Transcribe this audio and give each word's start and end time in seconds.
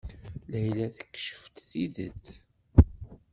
Layla 0.51 0.87
tekcef-d 0.97 1.55
tidet. 1.69 2.25